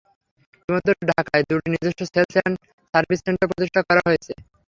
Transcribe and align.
ইতিমধ্যে 0.55 0.93
ঢাকায় 1.09 1.43
দুটি 1.49 1.67
নিজস্ব 1.73 2.01
সেলস 2.07 2.33
অ্যান্ড 2.35 2.55
সার্ভিস 2.93 3.19
সেন্টার 3.25 3.49
প্রতিষ্ঠা 3.49 3.81
করা 3.87 4.01
হয়েছে। 4.07 4.31